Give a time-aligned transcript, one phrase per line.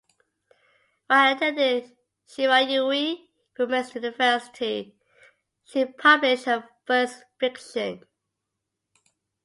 [1.05, 1.95] While attending
[2.27, 3.19] Shirayuri
[3.59, 4.95] Women's University
[5.63, 8.03] she published her first fiction.